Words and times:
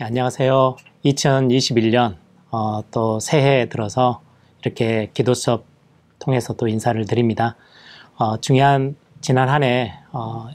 네, 0.00 0.06
안녕하세요. 0.06 0.76
2021년 1.04 2.16
어, 2.50 2.80
또 2.90 3.20
새해에 3.20 3.68
들어서 3.68 4.22
이렇게 4.62 5.10
기도 5.12 5.34
수업 5.34 5.64
통해서 6.18 6.54
또 6.54 6.66
인사를 6.66 7.04
드립니다. 7.04 7.56
어, 8.16 8.38
중요한 8.40 8.96
지난 9.20 9.50
한해 9.50 9.92
어, 10.12 10.48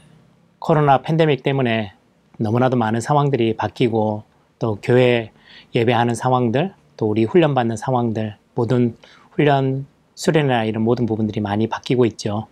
코로나 0.58 1.02
팬데믹 1.02 1.44
때문에 1.44 1.92
너무나도 2.36 2.76
많은 2.76 3.00
상황들이 3.00 3.56
바뀌고 3.56 4.24
또 4.58 4.78
교회 4.82 5.30
예배하는 5.72 6.16
상황들 6.16 6.74
또 6.96 7.06
우리 7.06 7.22
훈련받는 7.22 7.76
상황들 7.76 8.36
모든 8.56 8.96
훈련 9.30 9.86
수련이나 10.16 10.64
이런 10.64 10.82
모든 10.82 11.06
부분들이 11.06 11.40
많이 11.40 11.68
바뀌고 11.68 12.06
있죠. 12.06 12.48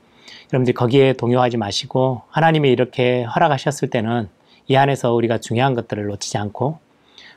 여러분들 0.53 0.73
거기에 0.73 1.15
동요하지 1.15 1.57
마시고 1.57 2.23
하나님이 2.29 2.71
이렇게 2.71 3.25
허락하셨을 3.25 3.91
때는 3.91 4.29
이 4.69 4.77
안에서 4.77 5.15
우리가 5.15 5.39
중요한 5.39 5.75
것들을 5.75 6.07
놓치지 6.07 6.39
않고 6.39 6.79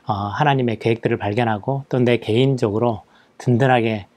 어, 0.05 0.13
하나님의 0.13 0.79
계획들을 0.79 1.17
발견하고 1.17 1.85
또 1.89 1.99
내 1.99 2.17
개인적으로 2.17 3.03
든든하게 3.37 4.07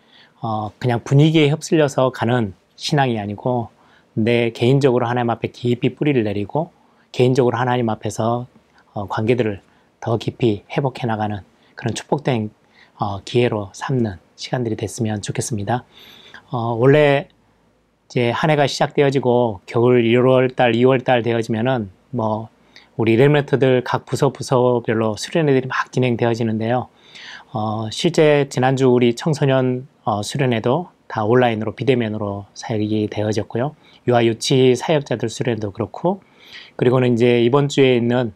어, 0.41 0.71
그냥 0.79 1.01
분위기에 1.05 1.49
휩쓸려서 1.51 2.11
가는 2.11 2.55
신앙이 2.77 3.19
아니고 3.19 3.69
내 4.15 4.51
개인적으로 4.51 5.07
하나님 5.07 5.31
앞에 5.31 5.49
깊이 5.49 5.95
뿌리를 5.95 6.23
내리고 6.25 6.71
개인적으로 7.13 7.59
하나님 7.59 7.89
앞에서 7.89 8.47
어, 8.93 9.09
관계들을 9.09 9.61
더 10.01 10.17
깊이 10.17 10.65
회복해 10.71 11.07
나가는 11.07 11.39
그런 11.75 11.95
축복된 11.95 12.51
어, 12.99 13.21
기회로 13.25 13.71
삼는 13.73 14.17
시간들이 14.37 14.77
됐으면 14.77 15.23
좋겠습니다. 15.23 15.85
어, 16.51 16.59
원래 16.75 17.29
이제 18.07 18.31
한 18.31 18.51
해가 18.51 18.67
시작되어지고 18.67 19.61
겨울 19.67 20.03
1월 20.03 20.55
달, 20.55 20.73
2월 20.73 21.05
달 21.05 21.23
되어지면은 21.23 21.91
뭐 22.11 22.49
우리 22.97 23.17
레메트들 23.17 23.85
각 23.85 24.05
부서 24.05 24.33
부서별로 24.33 25.17
수련회들이 25.17 25.67
막 25.67 25.93
진행되어지는데요. 25.93 26.89
어, 27.53 27.89
실제 27.91 28.47
지난주 28.49 28.89
우리 28.89 29.15
청소년 29.15 29.89
어, 30.05 30.23
수련회도 30.23 30.89
다 31.07 31.25
온라인으로 31.25 31.75
비대면으로 31.75 32.47
사역이 32.55 33.09
되어졌고요. 33.11 33.75
유아 34.09 34.25
유치 34.25 34.75
사역자들 34.75 35.29
수련도 35.29 35.73
그렇고 35.73 36.23
그리고는 36.77 37.15
이제 37.15 37.43
이번 37.43 37.69
주에 37.69 37.97
있는 37.97 38.33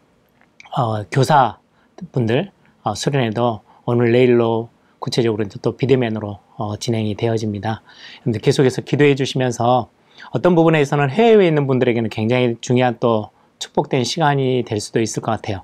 어, 0.76 1.04
교사분들 1.04 2.50
어, 2.82 2.94
수련회도 2.94 3.60
오늘 3.84 4.12
내일로 4.12 4.68
구체적으로 4.98 5.44
또 5.62 5.76
비대면으로 5.76 6.38
어, 6.56 6.76
진행이 6.76 7.14
되어집니다. 7.14 7.82
여러분들 8.16 8.40
계속해서 8.40 8.82
기도해 8.82 9.14
주시면서 9.14 9.88
어떤 10.30 10.54
부분에서는 10.54 11.10
해외에 11.10 11.48
있는 11.48 11.66
분들에게는 11.66 12.10
굉장히 12.10 12.56
중요한 12.60 12.96
또 13.00 13.30
축복된 13.58 14.04
시간이 14.04 14.64
될 14.66 14.80
수도 14.80 15.00
있을 15.00 15.22
것 15.22 15.32
같아요. 15.32 15.62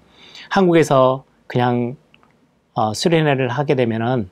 한국에서 0.48 1.24
그냥 1.46 1.96
어, 2.74 2.94
수련회를 2.94 3.48
하게 3.48 3.74
되면은 3.74 4.30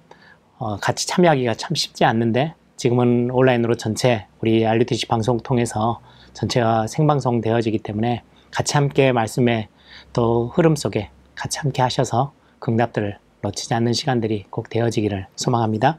어, 0.58 0.76
같이 0.76 1.06
참여하기가 1.06 1.54
참 1.54 1.74
쉽지 1.74 2.04
않는데 2.04 2.54
지금은 2.76 3.30
온라인으로 3.30 3.74
전체 3.74 4.26
우리 4.40 4.66
RUTC 4.66 5.06
방송 5.06 5.38
통해서 5.40 6.00
전체가 6.32 6.86
생방송 6.86 7.40
되어지기 7.40 7.78
때문에 7.78 8.22
같이 8.50 8.74
함께 8.74 9.12
말씀의 9.12 9.68
또 10.12 10.48
흐름 10.54 10.76
속에 10.76 11.10
같이 11.34 11.58
함께 11.58 11.82
하셔서 11.82 12.32
긍답들을 12.58 13.18
놓치지 13.42 13.72
않는 13.74 13.92
시간들이 13.92 14.44
꼭 14.50 14.68
되어지기를 14.68 15.26
소망합니다. 15.36 15.98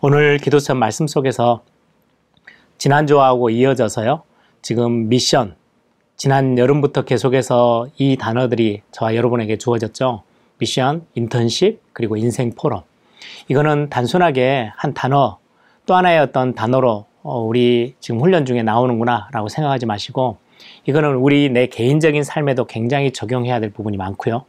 오늘 0.00 0.38
기도처 0.38 0.74
말씀 0.74 1.06
속에서 1.06 1.62
지난주하고 2.78 3.50
이어져서요. 3.50 4.22
지금 4.62 5.08
미션, 5.08 5.56
지난 6.20 6.58
여름부터 6.58 7.06
계속해서 7.06 7.88
이 7.96 8.18
단어들이 8.18 8.82
저와 8.92 9.14
여러분에게 9.14 9.56
주어졌죠. 9.56 10.22
미션, 10.58 11.06
인턴십, 11.14 11.80
그리고 11.94 12.18
인생 12.18 12.52
포럼. 12.54 12.82
이거는 13.48 13.88
단순하게 13.88 14.70
한 14.76 14.92
단어, 14.92 15.38
또 15.86 15.94
하나의 15.94 16.18
어떤 16.18 16.54
단어로 16.54 17.06
어, 17.22 17.40
우리 17.40 17.94
지금 18.00 18.20
훈련 18.20 18.44
중에 18.44 18.62
나오는구나 18.62 19.30
라고 19.32 19.48
생각하지 19.48 19.86
마시고 19.86 20.36
이거는 20.84 21.14
우리 21.14 21.48
내 21.48 21.68
개인적인 21.68 22.22
삶에도 22.22 22.66
굉장히 22.66 23.12
적용해야 23.12 23.58
될 23.58 23.70
부분이 23.70 23.96
많고요. 23.96 24.44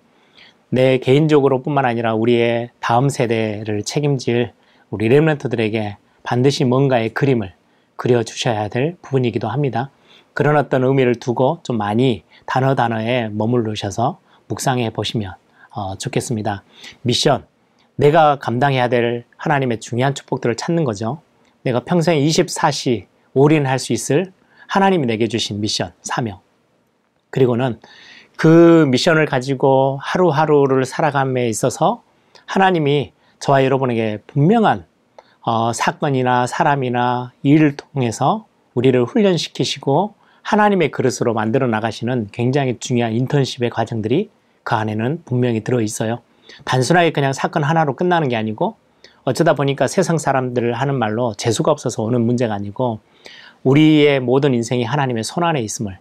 내 0.68 0.97
개인적으로 0.97 1.62
뿐만 1.62 1.85
아니라 1.85 2.16
우리의 2.16 2.72
다음 2.81 3.07
세대를 3.07 3.84
책임질 3.84 4.51
우리 4.90 5.07
랩런트들에게 5.07 5.95
반드시 6.24 6.66
뭔가의 6.66 7.13
그림을 7.13 7.53
그려주셔야 7.95 8.68
될 8.68 8.97
부분이기도 9.01 9.47
합니다. 9.47 9.90
그런 10.34 10.58
어떤 10.58 10.84
의미를 10.84 11.16
두고 11.16 11.59
좀 11.64 11.78
많이 11.78 12.24
단어 12.46 12.75
단어에 12.75 13.30
머물르셔서 13.30 14.19
묵상해 14.47 14.92
보시면 14.92 15.34
어, 15.72 15.97
좋겠습니다. 15.97 16.64
미션. 17.02 17.46
내가 17.96 18.38
감당해야 18.38 18.90
될 18.90 19.25
하나님의 19.38 19.80
중요한 19.80 20.16
축복들을 20.16 20.56
찾는 20.56 20.84
거죠. 20.84 21.22
내가 21.64 21.84
평생 21.84 22.19
24시 22.19 23.06
올인할 23.34 23.80
수 23.80 23.94
있을 23.94 24.31
하나님이 24.68 25.06
내게 25.06 25.28
주신 25.28 25.62
미션, 25.62 25.94
사명. 26.02 26.40
그리고는 27.30 27.80
그 28.38 28.86
미션을 28.90 29.25
가지고 29.25 30.00
하루하루를 30.02 30.86
살아감에 30.86 31.48
있어서 31.50 32.03
하나님이 32.46 33.13
저와 33.40 33.63
여러분에게 33.63 34.19
분명한 34.28 34.86
어, 35.42 35.74
사건이나 35.74 36.48
사람이나 36.48 37.34
일을 37.44 37.75
통해서 37.75 38.46
우리를 38.74 39.03
훈련시키시고 39.03 40.16
하나님의 40.44 40.91
그릇으로 40.91 41.34
만들어 41.34 41.68
나가시는 41.68 42.29
굉장히 42.31 42.78
중요한 42.79 43.13
인턴십의 43.13 43.69
과정들이 43.69 44.29
그 44.63 44.75
안에는 44.75 45.24
분명히 45.25 45.63
들어 45.63 45.81
있어요. 45.81 46.19
단순하게 46.66 47.12
그냥 47.12 47.34
사건 47.34 47.63
하나로 47.63 47.96
끝나는 47.96 48.28
게 48.28 48.35
아니고 48.35 48.75
어쩌다 49.24 49.53
보니까 49.53 49.88
세상 49.88 50.18
사람들 50.18 50.74
하는 50.74 50.96
말로 50.96 51.34
재수가 51.35 51.72
없어서 51.72 52.03
오는 52.03 52.22
문제가 52.22 52.53
아니고 52.53 53.00
우리의 53.63 54.19
모든 54.19 54.53
인생이 54.53 54.84
하나님의 54.84 55.24
손 55.24 55.44
안에 55.44 55.62
있음을 55.62 55.97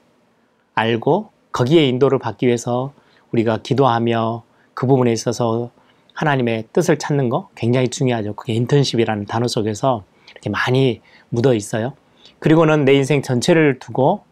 알고 0.75 1.31
거기에 1.53 1.87
인도를 1.87 2.19
받기 2.19 2.47
위해서 2.47 2.93
우리가 3.33 3.59
기도하며 3.63 4.43
그 4.75 4.87
부분에 4.87 5.13
있어서 5.13 5.71
하나님의 6.15 6.65
뜻을 6.73 6.99
찾는 6.99 7.29
거 7.29 7.49
굉장히 7.55 7.89
중요하죠. 7.89 8.35
그게 8.35 8.55
인턴십이라는 8.55 9.27
단어 9.27 9.47
속에서 9.47 10.05
이렇게 10.31 10.51
많이 10.51 11.01
묻어 11.29 11.55
있어요. 11.55 11.93
그리고는 12.39 12.85
내 12.85 12.95
인생 12.95 13.23
전체를 13.23 13.79
두고 13.79 14.25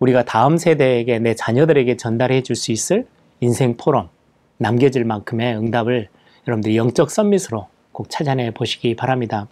우리가 0.00 0.24
다음 0.24 0.56
세대에게 0.56 1.18
내 1.18 1.34
자녀들에게 1.34 1.96
전달해 1.96 2.42
줄 2.42 2.56
수 2.56 2.72
있을 2.72 3.06
인생 3.40 3.76
포럼 3.76 4.08
남겨질 4.58 5.04
만큼의 5.04 5.56
응답을 5.56 6.08
여러분들이 6.46 6.76
영적 6.76 7.10
썸밋으로 7.10 7.68
꼭 7.92 8.10
찾아내 8.10 8.50
보시기 8.50 8.96
바랍니다. 8.96 9.46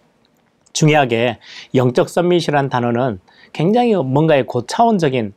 중요하게 0.73 1.39
영적 1.75 2.09
썸밋이란 2.09 2.69
단어는 2.69 3.19
굉장히 3.53 3.95
뭔가의 3.95 4.45
고차원적인 4.45 5.33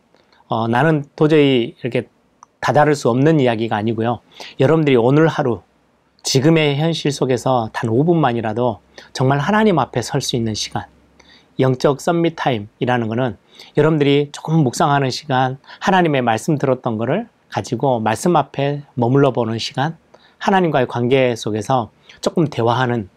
어, 0.49 0.69
나는 0.69 1.05
도저히 1.17 1.75
이렇게 1.81 2.09
다다를 2.61 2.95
수 2.95 3.09
없는 3.09 3.41
이야기가 3.41 3.75
아니고요. 3.77 4.21
여러분들이 4.61 4.97
오늘 4.97 5.29
하루 5.29 5.63
지금의 6.23 6.77
현실 6.77 7.11
속에서 7.11 7.71
단 7.73 7.91
5분만이라도 7.91 8.79
정말 9.13 9.39
하나님 9.39 9.79
앞에 9.79 10.03
설 10.03 10.21
수 10.21 10.37
있는 10.37 10.55
시간, 10.55 10.85
영적 11.61 12.01
썸밋 12.01 12.35
타임이라는 12.37 13.09
것은 13.09 13.37
여러분들이 13.77 14.31
조금 14.33 14.63
묵상하는 14.65 15.11
시간, 15.11 15.59
하나님의 15.81 16.23
말씀 16.23 16.59
들었던 16.59 16.99
것을 16.99 17.29
가지고 17.49 18.01
말씀 18.01 18.37
앞에 18.37 18.83
머물러 18.95 19.33
보는 19.33 19.59
시간, 19.59 19.97
하나님과의 20.39 20.89
관계 20.89 21.37
속에서 21.37 21.91
조금 22.21 22.49
대화하는 22.49 23.09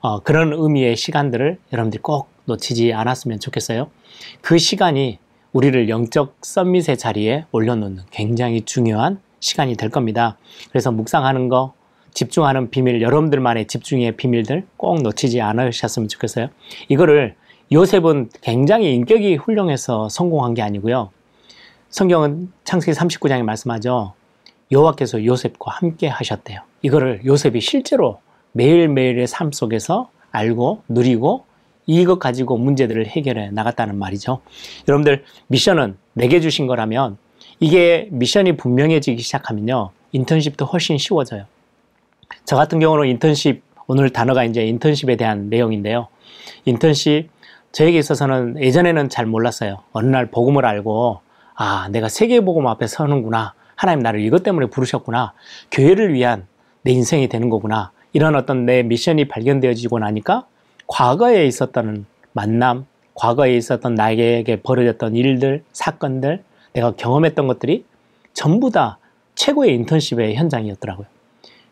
어, 0.00 0.20
그런 0.20 0.52
의미의 0.52 0.96
시간들을 0.96 1.58
여러분들이 1.72 2.00
꼭 2.02 2.28
놓치지 2.44 2.92
않았으면 2.92 3.40
좋겠어요. 3.40 3.90
그 4.40 4.58
시간이 4.58 5.18
우리를 5.52 5.88
영적 5.88 6.36
썸밋의 6.42 6.98
자리에 6.98 7.46
올려놓는 7.50 8.04
굉장히 8.10 8.62
중요한 8.62 9.20
시간이 9.40 9.76
될 9.76 9.90
겁니다. 9.90 10.36
그래서 10.70 10.92
묵상하는 10.92 11.48
거, 11.48 11.72
집중하는 12.12 12.70
비밀, 12.70 13.02
여러분들만의 13.02 13.66
집중의 13.66 14.16
비밀들 14.16 14.66
꼭 14.76 15.02
놓치지 15.02 15.40
않으셨으면 15.40 16.08
좋겠어요. 16.08 16.48
이거를 16.88 17.34
요셉은 17.70 18.30
굉장히 18.40 18.94
인격이 18.94 19.36
훌륭해서 19.36 20.08
성공한 20.08 20.54
게 20.54 20.62
아니고요. 20.62 21.10
성경은 21.90 22.50
창세기 22.64 22.96
39장에 22.98 23.42
말씀하죠. 23.42 24.14
여호와께서 24.70 25.24
요셉과 25.24 25.72
함께 25.72 26.08
하셨대요. 26.08 26.60
이거를 26.82 27.22
요셉이 27.24 27.60
실제로 27.60 28.20
매일매일의 28.52 29.26
삶 29.26 29.52
속에서 29.52 30.10
알고 30.30 30.82
누리고 30.88 31.44
이것 31.86 32.18
가지고 32.18 32.58
문제들을 32.58 33.06
해결해 33.06 33.50
나갔다는 33.50 33.98
말이죠. 33.98 34.40
여러분들 34.86 35.24
미션은 35.46 35.96
내게 36.12 36.40
주신 36.40 36.66
거라면 36.66 37.16
이게 37.60 38.08
미션이 38.10 38.56
분명해지기 38.56 39.22
시작하면요. 39.22 39.90
인턴십도 40.12 40.66
훨씬 40.66 40.98
쉬워져요. 40.98 41.44
저 42.44 42.56
같은 42.56 42.78
경우는 42.78 43.08
인턴십 43.08 43.62
오늘 43.86 44.10
단어가 44.10 44.44
이제 44.44 44.66
인턴십에 44.66 45.16
대한 45.16 45.48
내용인데요. 45.48 46.08
인턴십 46.66 47.30
저에게 47.78 47.96
있어서는 47.96 48.60
예전에는 48.60 49.08
잘 49.08 49.24
몰랐어요. 49.24 49.78
어느 49.92 50.08
날 50.08 50.26
복음을 50.26 50.66
알고 50.66 51.20
아 51.54 51.88
내가 51.92 52.08
세계 52.08 52.40
복음 52.40 52.66
앞에 52.66 52.88
서는구나. 52.88 53.54
하나님 53.76 54.00
나를 54.00 54.20
이것 54.20 54.42
때문에 54.42 54.66
부르셨구나. 54.66 55.32
교회를 55.70 56.12
위한 56.12 56.48
내 56.82 56.90
인생이 56.90 57.28
되는 57.28 57.48
거구나. 57.48 57.92
이런 58.12 58.34
어떤 58.34 58.66
내 58.66 58.82
미션이 58.82 59.28
발견되어지고 59.28 60.00
나니까 60.00 60.44
과거에 60.88 61.46
있었던 61.46 62.04
만남, 62.32 62.84
과거에 63.14 63.56
있었던 63.56 63.94
나에게 63.94 64.60
벌어졌던 64.64 65.14
일들, 65.14 65.62
사건들, 65.70 66.42
내가 66.72 66.96
경험했던 66.96 67.46
것들이 67.46 67.84
전부 68.32 68.72
다 68.72 68.98
최고의 69.36 69.72
인턴십의 69.76 70.34
현장이었더라고요. 70.34 71.06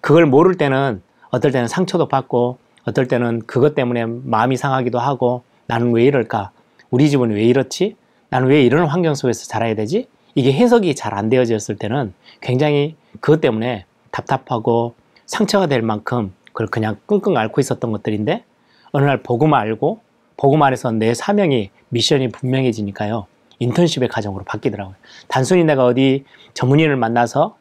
그걸 0.00 0.26
모를 0.26 0.56
때는 0.56 1.02
어떨 1.30 1.50
때는 1.50 1.66
상처도 1.66 2.06
받고 2.06 2.58
어떨 2.84 3.08
때는 3.08 3.42
그것 3.48 3.74
때문에 3.74 4.06
마음이 4.06 4.56
상하기도 4.56 5.00
하고 5.00 5.42
나는 5.66 5.92
왜 5.92 6.04
이럴까? 6.04 6.50
우리 6.90 7.10
집은 7.10 7.30
왜 7.30 7.42
이렇지? 7.44 7.96
나는 8.30 8.48
왜 8.48 8.62
이런 8.62 8.86
환경 8.86 9.14
속에서 9.14 9.46
자라야 9.46 9.74
되지? 9.74 10.08
이게 10.34 10.52
해석이 10.52 10.94
잘 10.94 11.14
안 11.14 11.28
되어졌을 11.28 11.76
때는 11.76 12.12
굉장히 12.40 12.96
그것 13.20 13.40
때문에 13.40 13.84
답답하고 14.10 14.94
상처가 15.26 15.66
될 15.66 15.82
만큼 15.82 16.32
그걸 16.48 16.66
그냥 16.68 16.96
끙끙 17.06 17.36
앓고 17.36 17.60
있었던 17.60 17.90
것들인데 17.92 18.44
어느 18.92 19.04
날 19.04 19.22
보고만 19.22 19.60
알고 19.60 20.00
보고만 20.36 20.72
해서 20.72 20.90
내 20.90 21.14
사명이 21.14 21.70
미션이 21.88 22.28
분명해지니까요. 22.28 23.26
인턴십의 23.58 24.08
과정으로 24.08 24.44
바뀌더라고요. 24.44 24.94
단순히 25.28 25.64
내가 25.64 25.86
어디 25.86 26.24
전문인을 26.54 26.96
만나서 26.96 27.56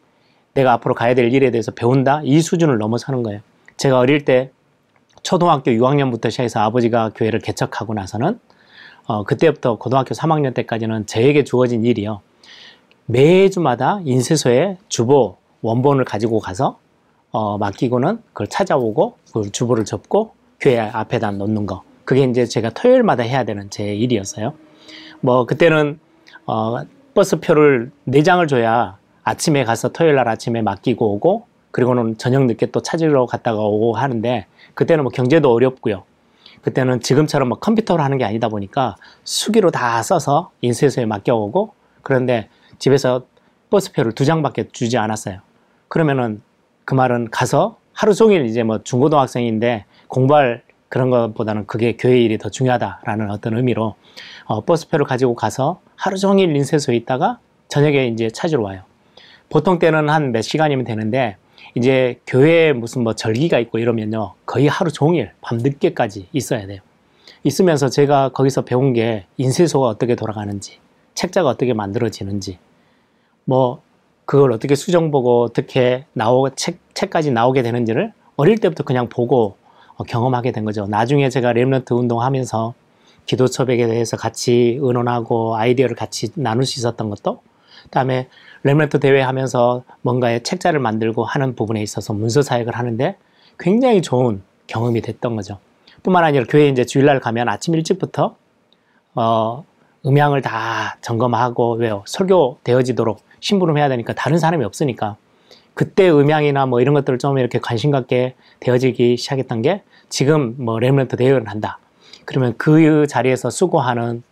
내가 0.53 0.73
앞으로 0.73 0.93
가야 0.93 1.15
될 1.15 1.33
일에 1.33 1.51
대해서 1.51 1.71
배운다 1.71 2.21
이 2.23 2.41
수준을 2.41 2.77
넘어서는 2.77 3.23
거예요. 3.23 3.39
제가 3.77 3.99
어릴 3.99 4.25
때 4.25 4.51
초등학교 5.25 5.71
6학년부터 5.71 6.29
시작해서 6.29 6.59
아버지가 6.59 7.09
교회를 7.15 7.39
개척하고 7.39 7.95
나서는 7.95 8.39
어, 9.07 9.23
그때부터 9.23 9.77
고등학교 9.79 10.13
3학년 10.13 10.53
때까지는 10.53 11.07
저에게 11.07 11.43
주어진 11.43 11.83
일이요. 11.83 12.21
매주마다 13.07 14.01
인쇄소에 14.05 14.77
주보 14.87 15.37
원본을 15.63 16.05
가지고 16.05 16.39
가서 16.39 16.77
어, 17.31 17.57
맡기고는 17.57 18.21
그걸 18.33 18.47
찾아오고 18.47 19.17
그 19.33 19.51
주보를 19.51 19.83
접고 19.83 20.35
교회 20.59 20.77
앞에다 20.79 21.31
놓는 21.31 21.65
거. 21.65 21.81
그게 22.03 22.23
이제 22.23 22.45
제가 22.45 22.69
토요일마다 22.69 23.23
해야 23.23 23.45
되는 23.45 23.71
제 23.71 23.95
일이었어요. 23.95 24.53
뭐 25.21 25.47
그때는 25.47 25.99
어, 26.45 26.77
버스표를 27.15 27.91
4장을 28.07 28.47
줘야 28.47 28.99
아침에 29.23 29.63
가서 29.63 29.89
토요일 29.89 30.13
날 30.15 30.27
아침에 30.27 30.61
맡기고 30.61 31.13
오고 31.15 31.47
그리고는 31.71 32.19
저녁 32.19 32.45
늦게 32.45 32.67
또 32.67 32.81
찾으러 32.81 33.25
갔다가 33.25 33.59
오고 33.59 33.93
하는데 33.93 34.45
그때는 34.75 35.03
뭐 35.03 35.11
경제도 35.11 35.51
어렵고요. 35.51 36.03
그때는 36.61 36.99
지금처럼 37.01 37.49
뭐 37.49 37.59
컴퓨터로 37.59 38.01
하는 38.03 38.17
게 38.17 38.25
아니다 38.25 38.49
보니까 38.49 38.95
수기로 39.23 39.71
다 39.71 40.01
써서 40.03 40.51
인쇄소에 40.61 41.05
맡겨오고 41.05 41.73
그런데 42.01 42.49
집에서 42.79 43.25
버스표를 43.69 44.11
두 44.13 44.25
장밖에 44.25 44.69
주지 44.71 44.97
않았어요. 44.97 45.39
그러면은 45.87 46.41
그 46.85 46.93
말은 46.93 47.29
가서 47.31 47.77
하루 47.93 48.13
종일 48.13 48.45
이제 48.45 48.63
뭐 48.63 48.83
중고등학생인데 48.83 49.85
공부할 50.07 50.63
그런 50.89 51.09
것보다는 51.09 51.65
그게 51.65 51.95
교회 51.97 52.19
일이 52.21 52.37
더 52.37 52.49
중요하다라는 52.49 53.31
어떤 53.31 53.57
의미로 53.57 53.95
어, 54.45 54.61
버스표를 54.61 55.05
가지고 55.05 55.35
가서 55.35 55.81
하루 55.95 56.17
종일 56.17 56.55
인쇄소에 56.55 56.95
있다가 56.95 57.39
저녁에 57.67 58.07
이제 58.07 58.29
찾으러 58.29 58.61
와요. 58.63 58.81
보통 59.49 59.79
때는 59.79 60.09
한 60.09 60.31
몇 60.31 60.41
시간이면 60.41 60.85
되는데 60.85 61.37
이제 61.73 62.19
교회에 62.27 62.73
무슨 62.73 63.03
뭐 63.03 63.13
절기가 63.13 63.59
있고 63.59 63.79
이러면요 63.79 64.33
거의 64.45 64.67
하루 64.67 64.91
종일 64.91 65.31
밤 65.41 65.57
늦게까지 65.57 66.27
있어야 66.31 66.67
돼요. 66.67 66.81
있으면서 67.43 67.89
제가 67.89 68.29
거기서 68.29 68.63
배운 68.63 68.93
게 68.93 69.25
인쇄소가 69.37 69.87
어떻게 69.87 70.15
돌아가는지 70.15 70.79
책자가 71.13 71.49
어떻게 71.49 71.73
만들어지는지 71.73 72.57
뭐 73.45 73.81
그걸 74.25 74.51
어떻게 74.51 74.75
수정 74.75 75.11
보고 75.11 75.43
어떻게 75.43 76.05
나오 76.13 76.49
책 76.49 76.79
책까지 76.93 77.31
나오게 77.31 77.61
되는지를 77.61 78.11
어릴 78.35 78.57
때부터 78.57 78.83
그냥 78.83 79.07
보고 79.09 79.55
어, 79.97 80.03
경험하게 80.03 80.51
된 80.51 80.65
거죠. 80.65 80.87
나중에 80.87 81.29
제가 81.29 81.53
Remnant 81.53 81.91
운동하면서 81.91 82.73
기도 83.25 83.47
수첩에 83.47 83.87
대해서 83.87 84.17
같이 84.17 84.77
의논하고 84.81 85.55
아이디어를 85.55 85.95
같이 85.95 86.31
나눌 86.35 86.65
수 86.65 86.79
있었던 86.79 87.09
것도 87.09 87.41
그 87.41 87.54
다음에 87.91 88.27
Remnant 88.63 88.99
대회 88.99 89.21
하면서 89.21 89.83
뭔가의 90.01 90.43
책자를 90.43 90.79
만들고 90.79 91.23
하는 91.23 91.55
부분에 91.55 91.81
있어서 91.81 92.13
문서 92.13 92.41
사역을 92.41 92.75
하는데 92.75 93.15
굉장히 93.59 94.01
좋은 94.01 94.41
경험이 94.67 95.01
됐던 95.01 95.35
거죠. 95.35 95.59
뿐만 96.03 96.23
아니라 96.23 96.45
교회 96.47 96.67
이제 96.67 96.85
주일날 96.85 97.19
가면 97.19 97.49
아침 97.49 97.75
일찍부터 97.75 98.35
어 99.15 99.63
음향을 100.05 100.41
다 100.41 100.97
점검하고 101.01 101.75
왜요? 101.75 102.03
설교 102.05 102.59
되어지도록 102.63 103.19
심부름 103.39 103.77
해야 103.77 103.89
되니까 103.89 104.13
다른 104.13 104.37
사람이 104.37 104.63
없으니까 104.65 105.17
그때 105.73 106.09
음향이나 106.09 106.65
뭐 106.65 106.79
이런 106.79 106.93
것들을 106.93 107.19
좀 107.19 107.37
이렇게 107.37 107.59
관심 107.59 107.91
갖게 107.91 108.35
되어지기 108.59 109.17
시작했던 109.17 109.61
게 109.61 109.83
지금 110.09 110.55
뭐 110.57 110.79
렘런트 110.79 111.17
대회를 111.17 111.47
한다. 111.47 111.79
그러면 112.23 112.53
그 112.57 113.07
자리에서 113.07 113.49
수고하는 113.49 114.23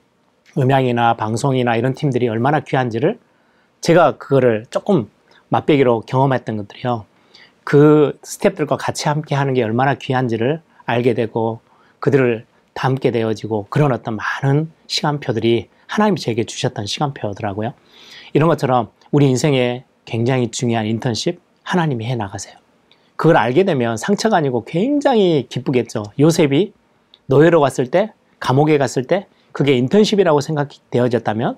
음향이나 0.57 1.15
방송이나 1.15 1.75
이런 1.75 1.93
팀들이 1.93 2.29
얼마나 2.29 2.59
귀한지를 2.59 3.19
제가 3.83 4.15
그거를 4.17 4.65
조금 4.69 5.09
맛배기로 5.49 6.03
경험했던 6.07 6.55
것들이요. 6.55 7.03
그 7.65 8.17
스탭들과 8.23 8.77
같이 8.79 9.09
함께 9.09 9.35
하는 9.35 9.53
게 9.53 9.61
얼마나 9.61 9.95
귀한지를 9.95 10.61
알게 10.85 11.13
되고 11.13 11.59
그들을 11.99 12.45
담게 12.75 13.11
되어지고 13.11 13.67
그런 13.69 13.91
어떤 13.91 14.15
많은 14.15 14.71
시간표들이 14.87 15.67
하나님이 15.87 16.17
제게 16.21 16.45
주셨던 16.45 16.85
시간표더라고요. 16.85 17.73
이런 18.31 18.47
것처럼 18.47 18.89
우리 19.11 19.27
인생에 19.27 19.83
굉장히 20.05 20.49
중요한 20.49 20.85
인턴십 20.85 21.41
하나님이 21.63 22.05
해 22.05 22.15
나가세요. 22.15 22.55
그걸 23.17 23.35
알게 23.35 23.65
되면 23.65 23.97
상처가 23.97 24.37
아니고 24.37 24.63
굉장히 24.63 25.45
기쁘겠죠. 25.49 26.03
요셉이 26.17 26.71
노예로 27.25 27.59
갔을 27.59 27.91
때, 27.91 28.13
감옥에 28.39 28.77
갔을 28.77 29.03
때 29.03 29.27
그게 29.51 29.73
인턴십이라고 29.73 30.39
생각되어졌다면 30.39 31.57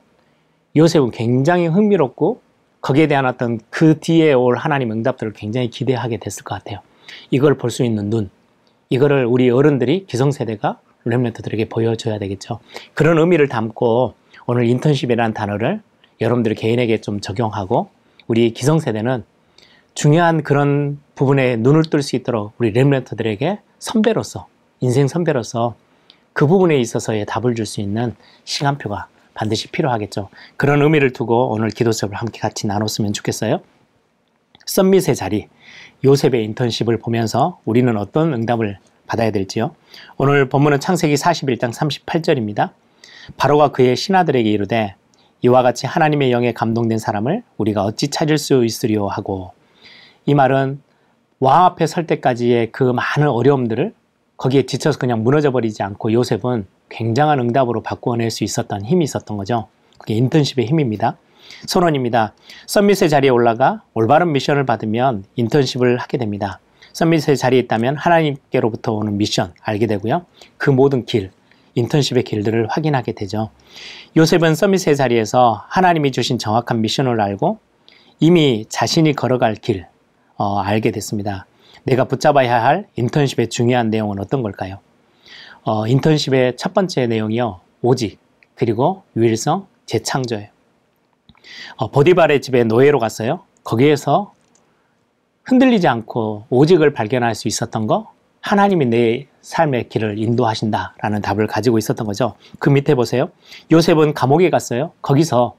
요셉은 0.76 1.12
굉장히 1.12 1.68
흥미롭고 1.68 2.42
거기에 2.82 3.08
대한 3.08 3.26
어떤 3.26 3.60
그 3.70 4.00
뒤에 4.00 4.34
올 4.34 4.58
하나님 4.58 4.92
응답들을 4.92 5.34
굉장히 5.34 5.70
기대하게 5.70 6.18
됐을 6.18 6.44
것 6.44 6.56
같아요. 6.56 6.80
이걸 7.32 7.58
볼 7.58 7.72
수 7.72 7.84
있는 7.84 8.10
눈, 8.10 8.30
이거를 8.90 9.26
우리 9.26 9.50
어른들이 9.50 10.06
기성세대가 10.06 10.80
렘런트들에게 11.06 11.70
보여줘야 11.70 12.20
되겠죠. 12.20 12.60
그런 12.94 13.18
의미를 13.18 13.48
담고 13.48 14.14
오늘 14.48 14.66
인턴십이라는 14.68 15.34
단어를 15.34 15.82
여러분들이 16.22 16.56
개인에게 16.56 17.02
좀 17.02 17.20
적용하고 17.22 17.90
우리 18.28 18.52
기성세대는 18.54 19.24
중요한 19.94 20.44
그런 20.44 21.00
부분에 21.16 21.56
눈을 21.58 21.84
뜰 21.84 22.02
수 22.02 22.16
있도록 22.16 22.54
우리 22.58 22.72
렘런트들에게 22.72 23.60
선배로서 23.80 24.48
인생 24.82 25.08
선배로서 25.08 25.76
그 26.34 26.48
부분에 26.48 26.78
있어서의 26.80 27.26
답을 27.26 27.56
줄 27.56 27.66
수 27.66 27.82
있는 27.82 28.16
시간표가 28.44 29.08
반드시 29.36 29.68
필요하겠죠. 29.68 30.30
그런 30.58 30.82
의미를 30.82 31.14
두고 31.14 31.52
오늘 31.52 31.70
기도 31.70 31.92
수업을 31.92 32.18
함께 32.18 32.40
같이 32.40 32.66
나눴으면 32.66 33.14
좋겠어요. 33.14 33.62
썸밋의 34.66 35.16
자리, 35.16 35.48
요셉의 36.04 36.44
인턴십을 36.46 36.98
보면서 36.98 37.60
우리는 37.66 37.96
어떤 37.98 38.34
응답을 38.34 38.80
받아야 39.06 39.30
될지요. 39.30 39.76
오늘 40.18 40.50
본문은 40.50 40.80
창세기 40.80 41.14
41장 41.14 41.72
38절입니다. 41.72 42.72
바로가 43.38 43.70
그의 43.70 43.96
신하들에게 43.96 44.50
이르되 44.50 44.96
이와 45.42 45.62
같이 45.62 45.86
하나님의 45.86 46.32
영에 46.32 46.54
감동된 46.54 46.98
사람을 46.98 47.44
우리가 47.58 47.84
어찌 47.84 48.08
찾을 48.08 48.38
수 48.38 48.66
있으리요 48.66 49.08
하고 49.08 49.52
이 50.26 50.34
말은 50.34 50.82
왕 51.40 51.66
앞에 51.66 51.86
설 51.86 52.08
때까지의 52.08 52.72
그 52.72 52.84
많은 52.84 53.28
어려움들을 53.28 53.94
거기에 54.38 54.64
지쳐서 54.64 55.00
그냥 55.00 55.24
무너져 55.24 55.52
버리지 55.52 55.84
않고 55.84 56.12
요셉은 56.12 56.68
굉장한 56.90 57.40
응답으로 57.40 57.82
바꾸어낼 57.82 58.32
수 58.32 58.44
있었던 58.44 58.86
힘이 58.86 59.06
있었던 59.06 59.38
거죠. 59.38 59.68
그게 59.98 60.14
인턴십의 60.16 60.68
힘입니다. 60.68 61.18
선언입니다. 61.68 62.34
썸밋의 62.68 63.10
자리에 63.10 63.30
올라가 63.30 63.84
올바른 63.94 64.32
미션을 64.32 64.66
받으면 64.66 65.26
인턴십을 65.36 65.98
하게 65.98 66.18
됩니다. 66.18 66.60
썸밋의 66.94 67.38
자리에 67.38 67.60
있다면 67.60 67.98
하나님께로부터 67.98 68.94
오는 68.94 69.18
미션 69.18 69.54
알게 69.62 69.88
되고요. 69.88 70.26
그 70.58 70.70
모든 70.70 71.06
길, 71.06 71.32
인턴십의 71.76 72.24
길들을 72.24 72.68
확인하게 72.70 73.12
되죠. 73.12 73.50
요셉은 74.18 74.56
서밋의 74.56 74.96
자리에서 74.96 75.66
하나님이 75.68 76.12
주신 76.12 76.38
정확한 76.40 76.82
미션을 76.82 77.20
알고 77.20 77.60
이미 78.20 78.66
자신이 78.70 79.14
걸어갈 79.14 79.56
길 79.56 79.86
어, 80.38 80.60
알게 80.60 80.92
됐습니다. 80.92 81.46
내가 81.84 82.06
붙잡아야 82.06 82.64
할 82.64 82.88
인턴십의 82.96 83.50
중요한 83.50 83.90
내용은 83.90 84.20
어떤 84.20 84.42
걸까요? 84.42 84.80
어, 85.64 85.88
인턴십의 85.88 86.58
첫 86.58 86.74
번째 86.74 87.08
내용이요. 87.08 87.60
오직 87.82 88.20
그리고 88.56 89.04
유일성 89.16 89.68
재창조예요. 89.86 90.50
어, 91.78 91.92
보디발의 91.92 92.42
집에 92.42 92.64
노예로 92.64 93.00
갔어요. 93.00 93.42
거기에서 93.64 94.34
흔들리지 95.44 95.88
않고 95.88 96.46
오직을 96.50 96.94
발견할 96.94 97.36
수 97.36 97.48
있었던 97.48 97.88
거 97.88 98.12
하나님이 98.42 98.86
내 98.86 99.28
삶의 99.42 99.90
길을 99.90 100.18
인도하신다라는 100.18 101.22
답을 101.22 101.48
가지고 101.48 101.78
있었던 101.78 102.06
거죠. 102.06 102.36
그 102.60 102.70
밑에 102.70 102.96
보세요. 102.96 103.30
요셉은 103.72 104.14
감옥에 104.14 104.50
갔어요. 104.50 104.92
거기서 105.02 105.56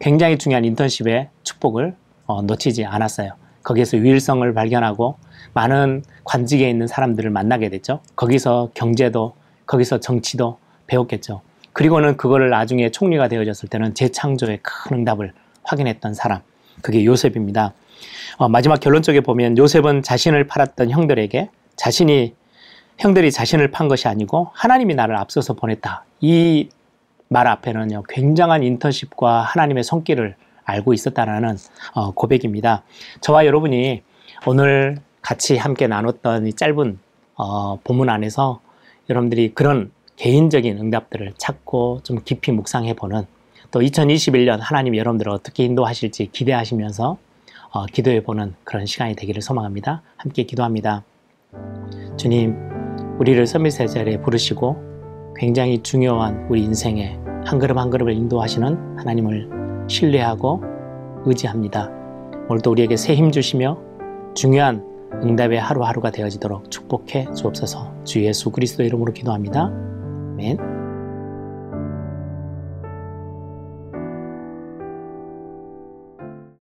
굉장히 0.00 0.38
중요한 0.38 0.64
인턴십의 0.64 1.28
축복을 1.42 1.94
어, 2.26 2.42
놓치지 2.42 2.84
않았어요. 2.84 3.32
거기에서 3.62 3.96
유일성을 3.96 4.54
발견하고 4.54 5.18
많은 5.54 6.02
관직에 6.24 6.68
있는 6.68 6.86
사람들을 6.86 7.30
만나게 7.30 7.68
됐죠. 7.68 8.00
거기서 8.16 8.70
경제도, 8.74 9.34
거기서 9.66 10.00
정치도 10.00 10.58
배웠겠죠. 10.86 11.40
그리고는 11.72 12.16
그거를 12.16 12.50
나중에 12.50 12.90
총리가 12.90 13.28
되어졌을 13.28 13.68
때는 13.68 13.94
재창조의 13.94 14.60
큰 14.62 14.98
응답을 14.98 15.32
확인했던 15.64 16.14
사람. 16.14 16.40
그게 16.82 17.04
요셉입니다. 17.04 17.74
어, 18.38 18.48
마지막 18.48 18.80
결론 18.80 19.02
쪽에 19.02 19.20
보면 19.20 19.58
요셉은 19.58 20.02
자신을 20.02 20.46
팔았던 20.46 20.90
형들에게 20.90 21.50
자신이 21.76 22.34
형들이 22.98 23.30
자신을 23.30 23.70
판 23.70 23.88
것이 23.88 24.08
아니고 24.08 24.50
하나님이 24.54 24.94
나를 24.94 25.16
앞서서 25.16 25.54
보냈다. 25.54 26.04
이 26.20 26.68
말 27.28 27.46
앞에는요 27.46 28.04
굉장한 28.08 28.62
인턴십과 28.62 29.42
하나님의 29.42 29.84
손길을 29.84 30.36
알고 30.64 30.92
있었다라는 30.92 31.56
어, 31.94 32.10
고백입니다. 32.12 32.82
저와 33.20 33.46
여러분이 33.46 34.02
오늘 34.46 34.98
같이 35.22 35.56
함께 35.56 35.86
나눴던 35.86 36.46
이 36.46 36.52
짧은 36.52 36.98
어, 37.36 37.76
본문 37.84 38.08
안에서 38.08 38.60
여러분들이 39.10 39.54
그런 39.54 39.90
개인적인 40.16 40.78
응답들을 40.78 41.34
찾고 41.36 42.00
좀 42.02 42.18
깊이 42.24 42.50
묵상해 42.52 42.94
보는 42.94 43.26
또 43.70 43.80
2021년 43.80 44.58
하나님 44.60 44.96
여러분들을 44.96 45.30
어떻게 45.30 45.64
인도하실지 45.64 46.30
기대하시면서 46.32 47.18
어, 47.70 47.86
기도해 47.86 48.22
보는 48.22 48.54
그런 48.64 48.86
시간이 48.86 49.14
되기를 49.14 49.42
소망합니다. 49.42 50.02
함께 50.16 50.44
기도합니다. 50.44 51.04
주님, 52.16 52.56
우리를 53.20 53.46
서밋의 53.46 53.88
자리에 53.88 54.20
부르시고 54.20 55.34
굉장히 55.36 55.82
중요한 55.82 56.46
우리 56.48 56.62
인생에 56.64 57.18
한 57.44 57.58
걸음 57.58 57.78
한 57.78 57.90
걸음을 57.90 58.12
인도하시는 58.12 58.98
하나님을 58.98 59.86
신뢰하고 59.88 60.62
의지합니다. 61.24 61.90
오늘도 62.48 62.70
우리에게 62.70 62.96
새 62.96 63.14
힘 63.14 63.30
주시며 63.30 63.78
중요한 64.34 64.84
응답의 65.14 65.60
하루하루가 65.60 66.10
되어지도록 66.10 66.70
축복해 66.70 67.32
주옵소서 67.34 68.04
주 68.04 68.22
예수 68.24 68.50
그리스도 68.50 68.82
이름으로 68.82 69.12
기도합니다. 69.12 69.70
아멘. 70.34 70.77